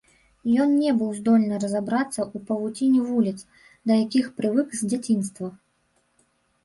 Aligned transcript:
Ён 0.61 0.69
не 0.83 0.91
быў 1.01 1.11
здольны 1.17 1.59
разабрацца 1.63 2.17
ў 2.23 2.37
павуціне 2.49 3.01
вуліц, 3.09 3.37
да 3.91 4.01
якіх 4.05 4.25
прывык 4.41 4.69
з 4.81 4.93
дзяцінства. 4.93 5.47